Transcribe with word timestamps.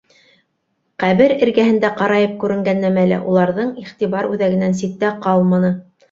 Ҡәбер 1.01 1.33
эргәһендә 1.47 1.91
ҡарайып 1.99 2.31
күренгән 2.43 2.81
нәмә 2.85 3.03
лә 3.11 3.19
уларҙың 3.33 3.69
иғтибар 3.83 4.29
үҙәгенән 4.31 4.73
ситтә 4.81 5.13
ҡалманы. 5.27 5.71